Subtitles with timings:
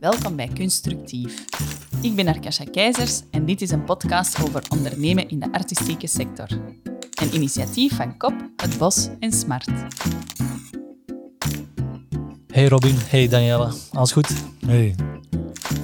[0.00, 1.44] Welkom bij Constructief.
[2.02, 6.48] Ik ben Arkasha Keizers en dit is een podcast over ondernemen in de artistieke sector.
[7.22, 9.66] Een initiatief van KOP, Het Bos en Smart.
[12.46, 14.44] Hey Robin, hey Daniela, alles goed?
[14.66, 14.94] Hey,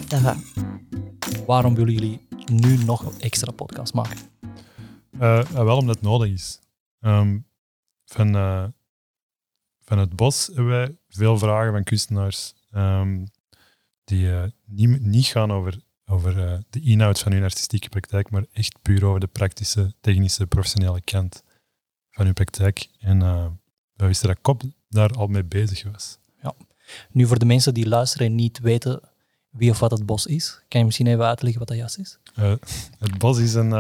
[0.09, 0.37] va.
[1.47, 4.19] Waarom willen jullie nu nog een extra podcast maken?
[5.19, 6.61] Eh, eh, wel omdat het nodig is.
[7.01, 7.39] Ehm,
[8.05, 8.65] van, eh,
[9.81, 13.25] van het bos hebben wij veel vragen van kunstenaars ehm,
[14.07, 18.45] die eh, niet, niet gaan over, over eh, de inhoud van hun artistieke praktijk, maar
[18.53, 21.43] echt puur over de praktische, technische, professionele kant
[22.11, 22.89] van hun praktijk.
[22.99, 23.47] En eh
[23.97, 26.19] wij wisten dat Kop daar al mee bezig was.
[27.11, 29.01] Nu voor de mensen die luisteren en niet weten
[29.51, 32.19] wie of wat het bos is, kan je misschien even uitleggen wat dat juist is?
[32.99, 33.71] Het bos is een,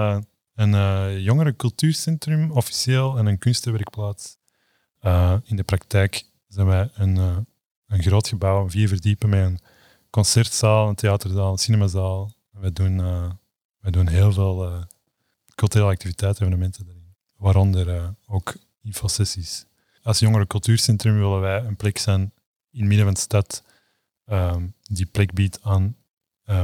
[0.54, 4.36] een jongerencultuurcentrum, officieel, en een kunstenwerkplaats.
[5.44, 7.16] In de praktijk zijn wij een,
[7.86, 9.58] een groot gebouw, vier verdiepen, met een
[10.10, 12.32] concertzaal, een theaterzaal, een cinemazaal.
[12.50, 13.30] Wij, doen, eh,
[13.80, 14.82] wij doen heel veel eh,
[15.54, 17.14] culturele activiteiten, evenementen erin.
[17.36, 19.66] Waaronder eh, ook infosessies.
[20.02, 22.20] Als jongerencultuurcentrum willen wij een plek zijn
[22.70, 23.62] in het midden van de stad
[24.24, 25.96] ehm, die plek biedt aan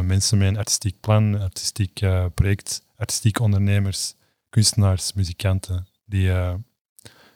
[0.03, 1.93] mensen met een artistiek plan, artistiek
[2.35, 4.15] project, artistieke ondernemers,
[4.48, 6.33] kunstenaars, muzikanten, die,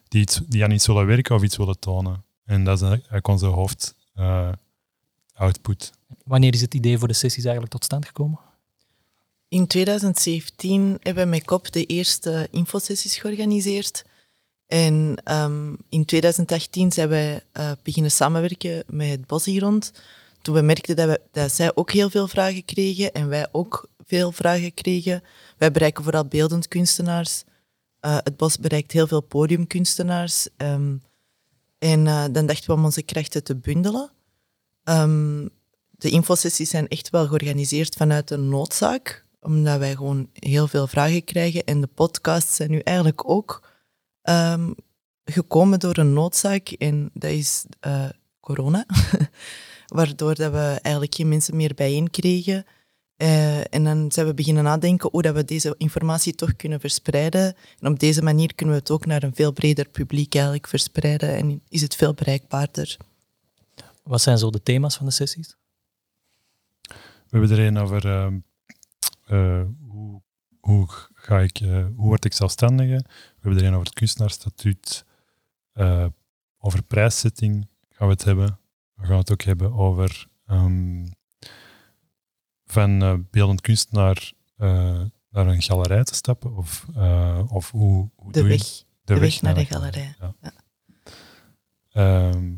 [0.08, 2.24] die, die aan iets willen werken of iets willen tonen.
[2.44, 3.94] En dat is eigenlijk onze hoofd
[5.36, 5.92] output.
[6.24, 8.38] Wanneer is het idee voor de sessies eigenlijk tot stand gekomen?
[9.48, 14.04] In 2017 hebben we met KOP de eerste infosessies georganiseerd.
[14.66, 19.92] En ehm, in 2018 zijn wij eh, beginnen samenwerken met het Bos hier rond.
[20.42, 23.88] Toen we merkten dat, we, dat zij ook heel veel vragen kregen en wij ook
[24.04, 25.22] veel vragen kregen.
[25.56, 27.44] Wij bereiken vooral beeldend kunstenaars.
[28.00, 30.48] Eh, het Bos bereikt heel veel podiumkunstenaars.
[30.56, 30.96] Ehm,
[31.78, 34.10] en eh, dan dachten we om onze krachten te bundelen.
[34.86, 35.46] Ehm,
[35.90, 41.24] de infosessies zijn echt wel georganiseerd vanuit een noodzaak, omdat wij gewoon heel veel vragen
[41.24, 41.64] krijgen.
[41.64, 43.68] En de podcasts zijn nu eigenlijk ook
[44.22, 44.72] ehm,
[45.24, 48.08] gekomen door een noodzaak, en dat is eh,
[48.40, 48.86] corona.
[49.96, 52.64] Waardoor dat we eigenlijk geen mensen meer bijeen kregen.
[53.16, 57.54] Eh, en dan zijn we beginnen nadenken hoe dat we deze informatie toch kunnen verspreiden.
[57.78, 61.36] En op deze manier kunnen we het ook naar een veel breder publiek eigenlijk verspreiden
[61.36, 62.96] en is het veel bereikbaarder.
[64.06, 65.56] Wat zijn zo de thema's van de sessies?
[67.28, 68.38] We hebben er een over ehm,
[69.26, 70.22] eh, hoe,
[70.60, 72.96] hoe, ga ik, eh, hoe word ik zelfstandige.
[73.06, 75.04] We hebben er een over het kunstenaarsstatuut.
[75.72, 76.06] Eh,
[76.58, 78.58] over prijszetting gaan we het hebben.
[78.94, 81.06] We gaan het ook hebben over ehm,
[82.66, 86.56] van eh, beeldend kunstenaar eh, naar een galerij te stappen.
[86.56, 90.14] Of, eh, of hoe, hoe De doe je- weg, de weg naar de galerij.
[90.20, 90.34] Ja.
[90.40, 90.52] Ja.
[91.92, 92.54] Ehm,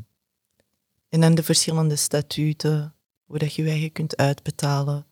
[1.08, 5.06] En dan de verschillende statuten, hoe dat je je eigen kunt uitbetalen.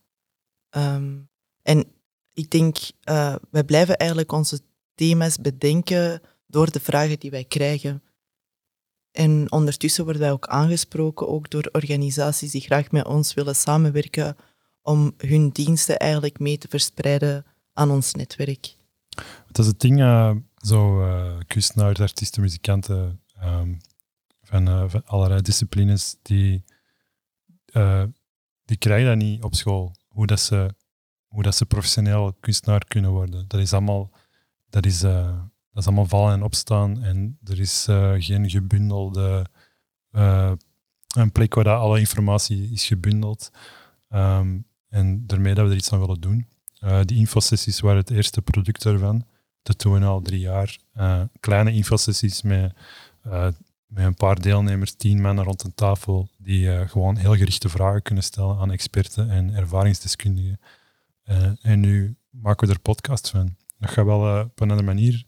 [0.71, 1.17] Ehm,
[1.63, 1.85] en
[2.33, 4.61] ik denk, eh wij blijven eigenlijk onze
[4.95, 8.03] thema's bedenken door de vragen die wij krijgen.
[9.13, 14.37] En ondertussen worden wij ook aangesproken, ook door organisaties die graag met ons willen samenwerken
[14.83, 18.77] om hun diensten eigenlijk mee te verspreiden aan ons netwerk.
[19.47, 23.75] Dat is het ding, eh, zo eh kunstenaars, artiesten, muzikanten ehm,
[24.47, 26.65] van, eh, van allerlei disciplines, die,
[27.67, 28.03] eh,
[28.65, 29.95] die krijgen dat niet op school.
[30.09, 30.75] Hoe dat ze,
[31.27, 33.45] hoe dat ze professioneel kunstenaar kunnen worden.
[33.49, 34.11] Dat is allemaal,
[34.69, 35.39] dat is, eh,
[35.73, 37.85] dat is allemaal vallen en opstaan en er is
[38.19, 39.47] geen gebundelde
[41.07, 43.51] een plek waar dat alle informatie is gebundeld.
[44.09, 44.59] Ehm,
[44.89, 46.47] en daarmee dat we er iets aan willen doen.
[47.05, 49.27] Die infosessies waren het eerste product daarvan.
[49.63, 50.79] Dat doen we al drie jaar.
[51.41, 52.75] Kleine infosessies met,
[53.87, 58.03] met een paar deelnemers, tien mannen rond een tafel, die eh, gewoon heel gerichte vragen
[58.03, 60.61] kunnen stellen aan experten en ervaringsdeskundigen.
[61.23, 63.57] Eh, en nu maken we er podcast van.
[63.79, 65.27] Dat gaat wel eh, op een andere manier.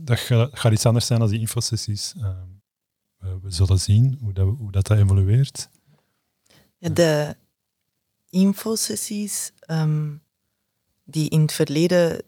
[0.00, 2.14] dat gaat, iets anders zijn dan die infosessies.
[3.16, 5.68] We, zullen zien hoe dat, hoe dat, dat evolueert.
[6.78, 7.36] De
[8.28, 10.16] infosessies ehm,
[11.04, 12.22] die in het verleden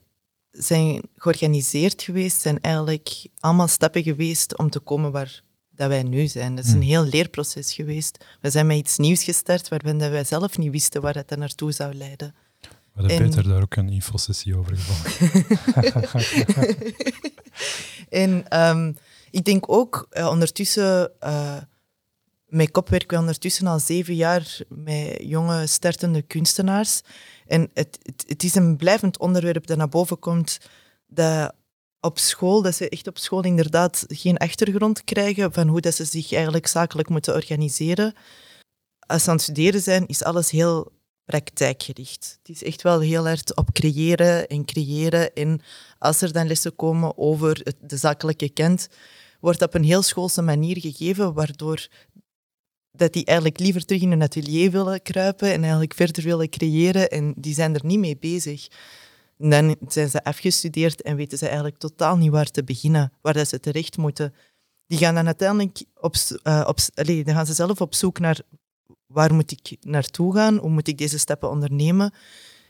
[0.57, 6.27] zijn georganiseerd geweest, zijn eigenlijk allemaal stappen geweest om te komen waar dat wij nu
[6.27, 6.55] zijn.
[6.55, 6.87] Dat is een Hmm.
[6.89, 8.25] heel leerproces geweest.
[8.41, 11.73] We zijn met iets nieuws gestart waarvan dat wij zelf niet wisten waar het naartoe
[11.73, 12.35] zou leiden.
[12.61, 12.69] We
[13.01, 16.15] hadden En- beter daar ook een infosessie over gevallen.
[18.09, 18.93] En ehm,
[19.31, 21.57] ik denk ook eh, ondertussen, eh
[22.55, 27.01] met kop werken we ondertussen al zeven jaar met jonge startende kunstenaars.
[27.47, 30.59] En het, het, het is een blijvend onderwerp dat naar boven komt,
[31.07, 31.55] dat
[32.01, 36.05] op school, dat ze echt op school inderdaad geen achtergrond krijgen van hoe dat ze
[36.05, 38.15] zich eigenlijk zakelijk moeten organiseren.
[39.07, 40.93] Als ze aan het studeren zijn, is alles heel
[41.25, 42.39] praktijkgericht.
[42.43, 45.33] Het is echt wel heel erg op creëren en creëren.
[45.35, 45.61] En
[45.99, 48.89] als er dan lessen komen over de zakelijke kent,
[49.45, 51.87] wordt op een heel schoolse manier gegeven, waardoor
[52.97, 57.11] dat die eigenlijk liever terug in een atelier willen kruipen en eigenlijk verder willen creëren
[57.11, 58.69] en die zijn er niet mee bezig.
[59.37, 63.49] dan zijn ze afgestudeerd en weten ze eigenlijk totaal niet waar te beginnen, waar dat
[63.49, 64.35] ze terecht moeten.
[64.87, 68.41] Die gaan dan uiteindelijk op, uh, op dan gaan ze zelf op zoek naar
[69.07, 72.15] waar moet ik naartoe gaan, hoe moet ik deze stappen ondernemen.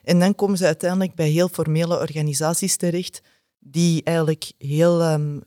[0.03, 3.21] En dan komen ze uiteindelijk bij heel formele organisaties terecht
[3.59, 5.43] die eigenlijk heel um,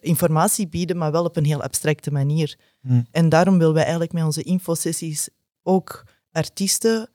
[0.00, 2.58] informatie bieden, maar wel op een heel abstracte manier.
[2.80, 3.06] Hmm.
[3.10, 5.28] En daarom willen wij eigenlijk met onze infosessies
[5.62, 7.08] ook artiesten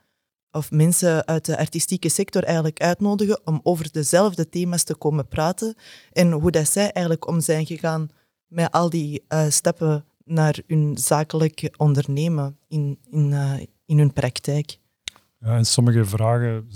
[0.51, 5.75] of mensen uit de artistieke sector eigenlijk uitnodigen om over dezelfde thema's te komen praten
[6.11, 8.09] en hoe dat zij eigenlijk om zijn gegaan
[8.47, 14.79] met al die uh, stappen naar hun zakelijk ondernemen in, in, uh, in hun praktijk.
[15.39, 16.69] Ja, en sommige vragen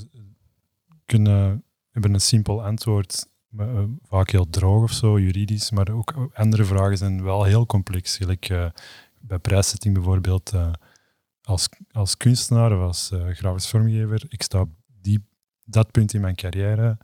[1.06, 3.28] kunnen, hebben een simpel antwoord,
[4.04, 8.18] vaak heel droog of zo, juridisch, maar ook andere vragen zijn wel heel complex.
[8.18, 8.70] Gelijk uh,
[9.20, 10.54] bij prijszetting bijvoorbeeld,
[11.42, 14.70] als, als kunstenaar of als grafisch vormgever, ik sta op
[15.02, 15.26] die,
[15.64, 16.98] dat punt in mijn carrière.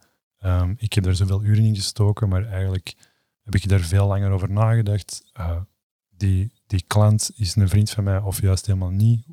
[0.45, 2.93] Um, ik heb daar zoveel uren in gestoken, maar eigenlijk
[3.41, 5.31] heb ik daar veel langer over nagedacht
[6.19, 9.25] die, die klant is een vriend van mij of juist helemaal niet.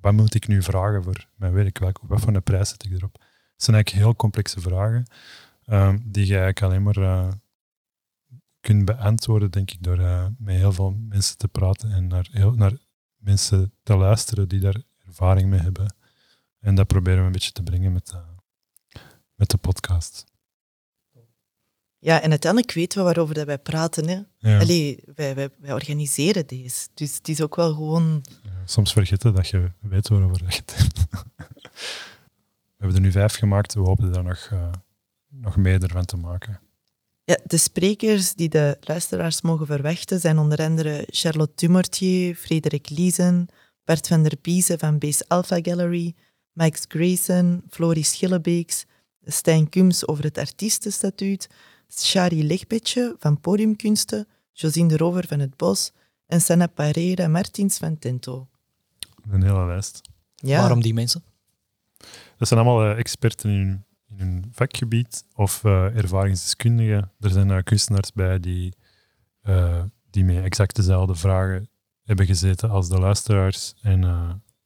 [0.00, 1.78] Wat moet ik nu vragen voor mijn werk?
[1.78, 3.12] Wat, wat voor een prijs zet ik erop?
[3.52, 5.06] Het zijn eigenlijk heel complexe vragen
[5.66, 7.32] um, die je eigenlijk alleen maar uh,
[8.60, 12.52] kunt beantwoorden, denk ik, door uh, met heel veel mensen te praten en naar, heel,
[12.52, 12.72] naar
[13.16, 15.94] mensen te luisteren die daar ervaring mee hebben.
[16.60, 18.20] En dat proberen we een beetje te brengen met, uh,
[19.34, 20.24] met de podcast.
[22.04, 24.08] Ja, en uiteindelijk weten we waarover dat wij praten.
[24.08, 24.20] Hè.
[24.38, 24.58] Ja.
[24.58, 26.88] Allee, wij, wij, wij, organiseren deze.
[26.94, 28.24] Dus het is ook wel gewoon...
[28.42, 30.98] Ja, soms vergeten dat je weet waarover je het hebt.
[32.76, 33.74] we hebben er nu vijf gemaakt.
[33.74, 34.70] We hopen daar nog, uh,
[35.40, 36.60] nog meer ervan te maken.
[37.24, 43.48] Ja, de sprekers die de luisteraars mogen verwachten zijn onder andere Charlotte Dumortier, Frederik Liesen,
[43.84, 46.14] Bert van der Biezen van Base Alpha Gallery,
[46.52, 48.84] Max Grayson, Floris Schillebeeks,
[49.24, 51.48] Stijn Kums over het artiestenstatuut,
[51.88, 55.92] Shari Legbetje van Podiumkunsten, Josine de Rover van Het Bos
[56.26, 58.48] en Sanna Pereira Martins van Tento.
[59.30, 60.00] Een hele lijst.
[60.34, 60.60] Ja.
[60.60, 61.22] Waarom die mensen?
[62.36, 63.84] Dat zijn allemaal uh, experten in,
[64.18, 67.10] in hun vakgebied of uh, ervaringsdeskundigen.
[67.20, 68.74] Er zijn kunstenaars bij die,
[70.10, 71.68] die met exact dezelfde vragen
[72.02, 73.74] hebben gezeten als de luisteraars.
[73.82, 74.04] En,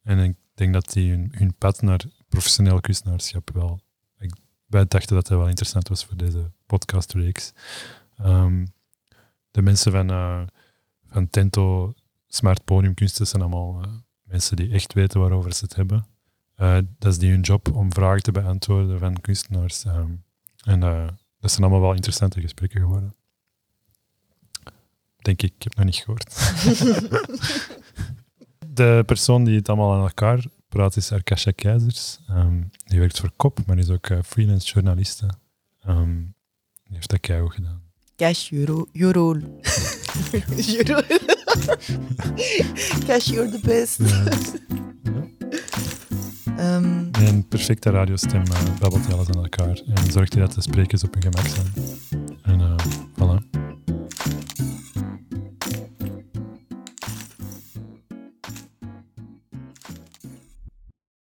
[0.02, 3.80] en ik denk dat die hun, hun pad naar professioneel kunstenaarschap wel
[4.68, 7.52] wij dachten dat dat wel interessant was voor deze podcastreeks.
[8.24, 8.66] Um,
[9.50, 10.08] de mensen van,
[11.06, 11.94] van Tento
[12.26, 13.84] Smart Podiumkunsten zijn allemaal
[14.22, 16.06] mensen die echt weten waarover ze het hebben.
[16.60, 19.84] Uh, dat is die hun job om vragen te beantwoorden van kunstenaars.
[19.84, 20.24] Um,
[20.64, 20.80] en
[21.40, 23.14] dat zijn allemaal wel interessante gesprekken geworden.
[25.16, 26.34] Denk ik, ik heb nog niet gehoord.
[28.74, 32.18] de persoon die het allemaal aan elkaar praat is Arkasha Keizers.
[32.30, 35.28] Um, die werkt voor KOP, maar is ook uh, freelance journaliste.
[35.88, 36.34] Um,
[36.84, 37.82] die heeft dat keihard gedaan.
[38.16, 38.86] Cash Euro.
[38.92, 39.32] Euro.
[40.76, 41.00] Euro.
[43.06, 43.98] Cash, you're the best.
[43.98, 44.86] Ja.
[46.58, 51.14] Um, een perfecte radiostem uh, babbelt alles aan elkaar en zorgt dat de sprekers op
[51.14, 51.66] hun gemak zijn.